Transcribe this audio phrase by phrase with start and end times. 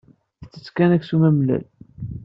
[0.41, 1.65] Tettett kan aksum amellal.